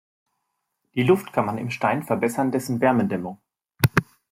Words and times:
Die 0.95 1.03
Luftkammern 1.03 1.59
im 1.59 1.69
Stein 1.69 2.01
verbessern 2.01 2.51
dessen 2.51 2.81
Wärmedämmung. 2.81 3.39